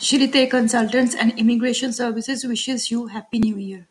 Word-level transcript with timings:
Shirite 0.00 0.48
Consultants 0.48 1.16
and 1.16 1.36
Immigration 1.36 1.92
Services 1.92 2.44
wishes 2.44 2.88
you 2.88 3.06
Happy 3.06 3.40
New 3.40 3.56
Year. 3.56 3.88